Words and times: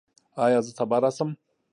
ایا 0.43 0.59
زه 0.65 0.71
سبا 0.77 0.97
راشم؟ 1.03 1.29